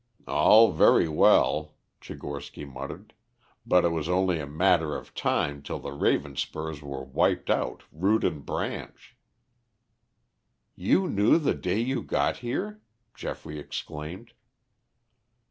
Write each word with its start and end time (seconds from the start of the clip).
"All 0.25 0.71
very 0.71 1.07
well," 1.07 1.75
Tchigorsky 2.01 2.65
muttered; 2.67 3.13
"but 3.67 3.85
it 3.85 3.89
was 3.91 4.09
only 4.09 4.39
a 4.39 4.47
'matter 4.47 4.95
of 4.95 5.13
time' 5.13 5.61
till 5.61 5.77
the 5.77 5.91
Ravenspurs 5.91 6.81
were 6.81 7.03
wiped 7.03 7.51
out 7.51 7.83
root 7.91 8.23
and 8.23 8.43
branch." 8.43 9.15
"You 10.75 11.07
knew 11.07 11.37
the 11.37 11.53
day 11.53 11.77
you 11.79 12.01
got 12.01 12.37
here?" 12.37 12.81
Geoffrey 13.13 13.59
exclaimed. 13.59 14.33